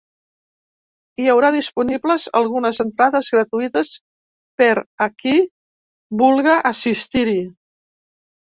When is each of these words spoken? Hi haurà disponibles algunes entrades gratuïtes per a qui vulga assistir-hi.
Hi 1.23 1.27
haurà 1.33 1.51
disponibles 1.55 2.25
algunes 2.39 2.81
entrades 2.85 3.29
gratuïtes 3.35 3.91
per 4.63 4.73
a 5.07 5.09
qui 5.23 5.37
vulga 6.23 6.57
assistir-hi. 6.73 7.41